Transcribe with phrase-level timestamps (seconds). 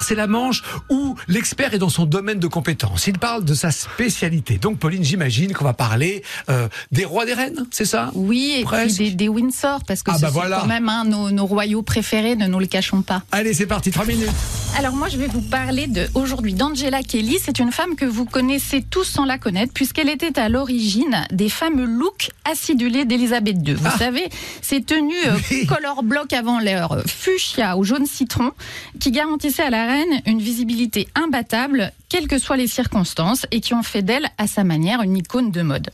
[0.00, 3.06] C'est la manche où l'expert est dans son domaine de compétence.
[3.06, 4.58] Il parle de sa spécialité.
[4.58, 8.10] Donc, Pauline, j'imagine qu'on va parler euh, des rois des reines, c'est ça?
[8.14, 8.96] Oui, et Presque.
[8.96, 10.58] puis des, des Windsor, parce que Ah ce bah sont voilà.
[10.60, 13.22] quand même hein, nos, nos royaux préférés, ne nous le cachons pas.
[13.32, 14.30] Allez, c'est parti, trois minutes.
[14.78, 17.38] Alors moi, je vais vous parler de aujourd'hui d'Angela Kelly.
[17.42, 21.48] C'est une femme que vous connaissez tous sans la connaître, puisqu'elle était à l'origine des
[21.48, 23.74] fameux looks acidulés d'Elisabeth II.
[23.74, 23.98] Vous Ah.
[23.98, 24.28] savez,
[24.62, 25.66] ces tenues euh, Oui.
[25.66, 28.52] color block avant l'heure, fuchsia ou jaune citron,
[29.00, 29.86] qui garantissaient à la
[30.26, 34.64] une visibilité imbattable, quelles que soient les circonstances, et qui ont fait d'elle, à sa
[34.64, 35.90] manière, une icône de mode.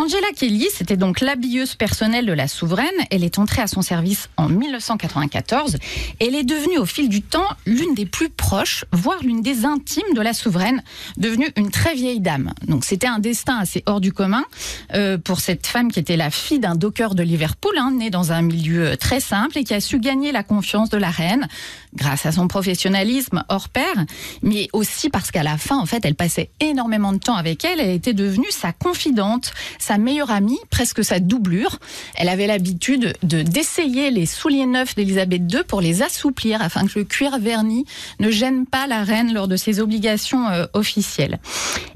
[0.00, 2.88] Angela Kelly, c'était donc l'habilleuse personnelle de la souveraine.
[3.10, 5.74] Elle est entrée à son service en 1994
[6.20, 9.66] et elle est devenue au fil du temps l'une des plus proches, voire l'une des
[9.66, 10.82] intimes de la souveraine,
[11.18, 12.54] devenue une très vieille dame.
[12.66, 14.46] Donc c'était un destin assez hors du commun
[14.94, 18.32] euh, pour cette femme qui était la fille d'un docker de Liverpool, hein, née dans
[18.32, 21.46] un milieu très simple et qui a su gagner la confiance de la reine
[21.94, 24.06] grâce à son professionnalisme hors pair,
[24.40, 27.80] mais aussi parce qu'à la fin, en fait, elle passait énormément de temps avec elle.
[27.80, 31.78] Elle était devenue sa confidente, sa meilleure amie, presque sa doublure.
[32.14, 36.98] Elle avait l'habitude de d'essayer les souliers neufs d'Elisabeth II pour les assouplir afin que
[36.98, 37.84] le cuir verni
[38.18, 41.38] ne gêne pas la reine lors de ses obligations euh, officielles.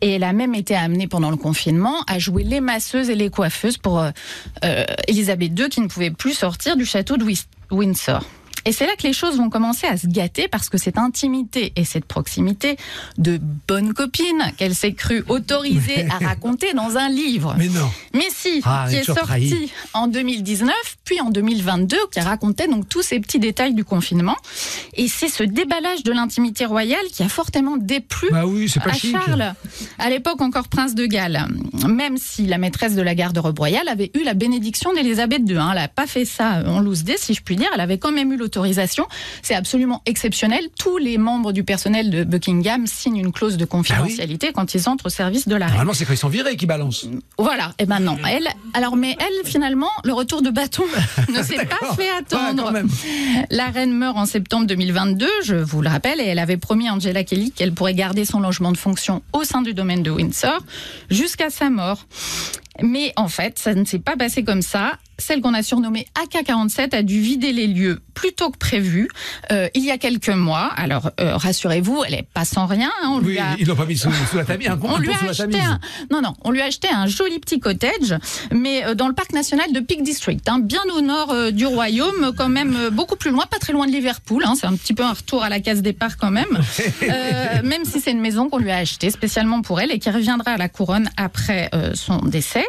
[0.00, 3.30] Et elle a même été amenée pendant le confinement à jouer les masseuses et les
[3.30, 4.10] coiffeuses pour euh,
[4.64, 7.24] euh, Elisabeth II qui ne pouvait plus sortir du château de
[7.70, 8.22] Windsor.
[8.64, 11.72] Et c'est là que les choses vont commencer à se gâter parce que cette intimité
[11.76, 12.76] et cette proximité
[13.18, 17.54] de bonne copine qu'elle s'est crue autorisée à raconter dans un livre.
[17.58, 17.90] Mais non.
[18.14, 20.72] Mais si, Ah, qui est sorti en 2019,
[21.04, 24.36] puis en 2022, qui racontait donc tous ces petits détails du confinement.
[24.94, 29.12] Et c'est ce déballage de l'intimité royale qui a fortement déplu Bah oui, à chic.
[29.12, 29.54] Charles,
[29.98, 31.46] à l'époque encore prince de Galles.
[31.88, 35.56] Même si la maîtresse de la garde-robe royale avait eu la bénédiction d'Élisabeth II.
[35.56, 35.68] hein.
[35.72, 37.68] Elle n'a pas fait ça en loose day, si je puis dire.
[37.74, 38.49] Elle avait quand même eu l'autorisation.
[39.42, 40.68] C'est absolument exceptionnel.
[40.78, 45.06] Tous les membres du personnel de Buckingham signent une clause de confidentialité quand ils entrent
[45.06, 45.74] au service de la reine.
[45.74, 47.06] Normalement, c'est quand ils sont virés qui balancent.
[47.38, 50.84] Voilà, et maintenant, elle, alors, mais elle, finalement, le retour de bâton
[51.28, 52.72] ne s'est pas fait attendre.
[53.50, 56.94] La reine meurt en septembre 2022, je vous le rappelle, et elle avait promis à
[56.94, 60.60] Angela Kelly qu'elle pourrait garder son logement de fonction au sein du domaine de Windsor
[61.10, 62.06] jusqu'à sa mort.
[62.82, 64.92] Mais en fait, ça ne s'est pas passé comme ça.
[65.18, 69.08] Celle qu'on a surnommée AK-47 a dû vider les lieux plus tôt que prévu
[69.50, 70.70] euh, il y a quelques mois.
[70.76, 72.90] Alors, euh, rassurez-vous, elle est pas sans rien.
[73.02, 73.08] hein.
[73.14, 74.68] On lui a- ils l'ont pas mis sous, sous la tamise.
[74.70, 77.38] Un on lui a sous acheté un, non non, on lui a acheté un joli
[77.38, 78.14] petit cottage,
[78.52, 81.64] mais euh, dans le parc national de Peak District, hein, bien au nord euh, du
[81.66, 84.42] royaume, quand même euh, beaucoup plus loin, pas très loin de Liverpool.
[84.46, 86.46] hein, c'est un petit peu un retour à la case départ quand même,
[87.02, 90.10] Euh, même si c'est une maison qu'on lui a achetée spécialement pour elle et qui
[90.10, 92.64] reviendra à la couronne après euh, son décès.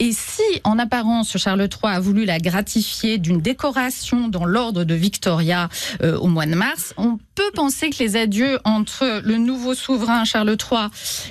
[0.00, 4.93] Et si en apparence Charles III a voulu la gratifier d'une décoration dans l'ordre de
[4.94, 5.68] Victoria
[6.02, 10.24] euh, au mois de mars, on peut penser que les adieux entre le nouveau souverain
[10.24, 10.88] Charles III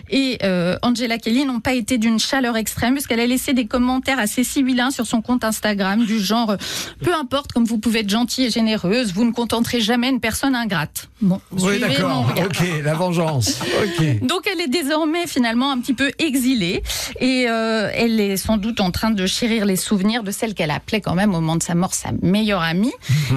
[0.10, 4.20] et euh, Angela Kelly n'ont pas été d'une chaleur extrême, puisqu'elle a laissé des commentaires
[4.20, 6.58] assez sibyllins sur son compte Instagram, du genre euh,
[7.02, 10.56] Peu importe, comme vous pouvez être gentille et généreuse, vous ne contenterez jamais une personne
[10.56, 11.10] ingrate.
[11.22, 12.34] Bon, Oui, d'accord.
[12.38, 13.60] Ok, la vengeance.
[13.84, 14.26] Ok.
[14.26, 16.84] Donc elle est désormais finalement un petit peu exilée
[17.20, 20.72] et euh, elle est sans doute en train de chérir les souvenirs de celle qu'elle
[20.72, 22.94] appelait quand même au moment de sa mort sa meilleure amie.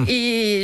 [0.07, 0.13] et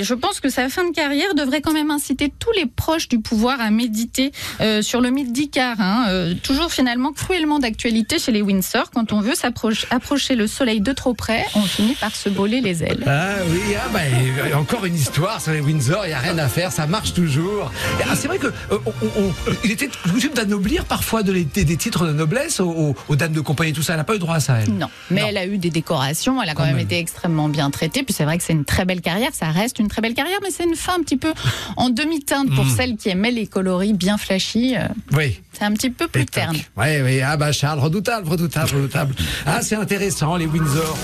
[0.04, 3.20] je pense que sa fin de carrière devrait quand même inciter tous les proches du
[3.20, 4.32] pouvoir à méditer
[4.62, 5.78] euh, sur le mythe d'Icare.
[5.80, 6.06] hein.
[6.10, 8.92] Euh, toujours finalement cruellement d'actualité chez les Windsor.
[8.92, 12.62] Quand on veut s'approcher approcher le soleil de trop près, on finit par se brûler
[12.62, 13.04] les ailes.
[13.08, 16.48] Ah oui, ah bah, encore une histoire sur les Windsor, il n'y a rien à
[16.48, 17.72] faire, ça marche toujours.
[18.00, 19.34] Et, ah, c'est vrai que euh, on- on- on-
[19.64, 23.42] il était coutume d'anoblir parfois de les- des, des titres de noblesse aux, dames de
[23.42, 23.94] compagnie, tout ça.
[23.94, 24.74] Elle n'a pas eu droit à ça, elle.
[24.74, 25.28] Non, mais Non.
[25.30, 26.86] elle a eu des décorations, elle a quand, Quand même, même.
[26.86, 28.04] été extrêmement bien traitée.
[28.04, 30.40] Puis c'est vrai que c'est une très belle carrière, ça reste une très belle carrière,
[30.42, 31.34] mais c'est une fin un petit peu
[31.78, 32.70] en demi-teinte pour Mm.
[32.76, 34.76] celles qui aimaient les coloris bien flashy.
[34.78, 35.42] euh, Oui.
[35.54, 36.56] C'est un petit peu plus terne.
[36.78, 39.16] Oui, oui, ah bah Charles, redoutable, redoutable, redoutable.
[39.46, 40.98] Ah, c'est intéressant, les Windsor.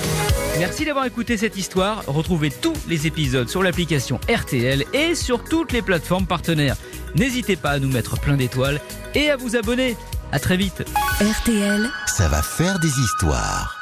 [0.58, 2.04] Merci d'avoir écouté cette histoire.
[2.08, 6.76] Retrouvez tous les épisodes sur l'application RTL et sur toutes les plateformes partenaires.
[7.16, 8.80] N'hésitez pas à nous mettre plein d'étoiles
[9.16, 9.96] et à vous abonner.
[10.32, 10.84] À très vite.
[11.22, 11.90] RTL.
[12.08, 13.79] Ça va faire des histoires.